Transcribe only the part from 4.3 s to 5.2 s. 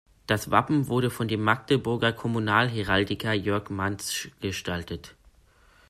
gestaltet.